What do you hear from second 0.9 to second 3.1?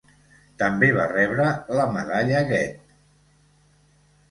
va rebre la Medalla Goethe.